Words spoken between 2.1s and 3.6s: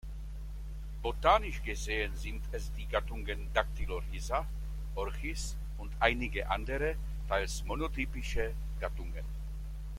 sind es die Gattungen